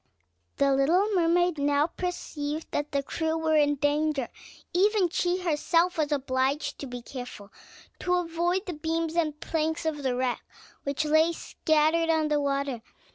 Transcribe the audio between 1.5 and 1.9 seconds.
now